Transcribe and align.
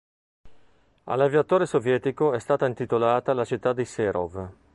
All'aviatore 1.03 1.67
sovietico 1.67 2.33
è 2.33 2.39
stata 2.39 2.65
intitolata 2.65 3.33
la 3.35 3.45
città 3.45 3.71
di 3.71 3.85
Serov. 3.85 4.49